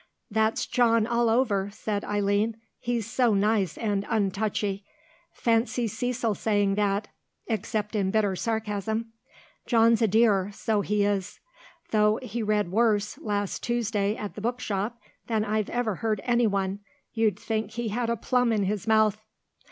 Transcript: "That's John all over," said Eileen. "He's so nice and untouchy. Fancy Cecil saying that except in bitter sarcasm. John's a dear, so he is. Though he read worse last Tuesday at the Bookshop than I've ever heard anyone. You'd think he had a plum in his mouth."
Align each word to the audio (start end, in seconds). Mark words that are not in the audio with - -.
"That's 0.31 0.65
John 0.65 1.05
all 1.05 1.29
over," 1.29 1.69
said 1.71 2.03
Eileen. 2.03 2.57
"He's 2.79 3.05
so 3.07 3.35
nice 3.35 3.77
and 3.77 4.03
untouchy. 4.09 4.83
Fancy 5.31 5.87
Cecil 5.87 6.33
saying 6.33 6.73
that 6.73 7.09
except 7.45 7.95
in 7.95 8.09
bitter 8.09 8.35
sarcasm. 8.35 9.13
John's 9.67 10.01
a 10.01 10.07
dear, 10.07 10.49
so 10.55 10.81
he 10.81 11.03
is. 11.05 11.39
Though 11.91 12.17
he 12.23 12.41
read 12.41 12.71
worse 12.71 13.19
last 13.19 13.61
Tuesday 13.61 14.15
at 14.15 14.33
the 14.33 14.41
Bookshop 14.41 14.99
than 15.27 15.45
I've 15.45 15.69
ever 15.69 15.97
heard 15.97 16.19
anyone. 16.23 16.79
You'd 17.13 17.37
think 17.39 17.73
he 17.73 17.89
had 17.89 18.09
a 18.09 18.17
plum 18.17 18.51
in 18.51 18.63
his 18.63 18.87
mouth." 18.87 19.23